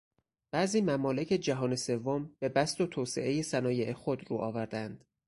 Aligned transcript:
بعضی 0.53 0.81
ممالک 0.81 1.27
جهان 1.33 1.75
سوم 1.75 2.35
به 2.39 2.49
بسط 2.49 2.81
و 2.81 2.87
توسعهٔ 2.87 3.41
صنایع 3.41 3.93
خود 3.93 4.29
رو 4.31 4.37
آورده 4.37 4.77
اند. 4.77 5.05